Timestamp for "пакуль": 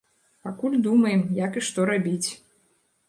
0.47-0.77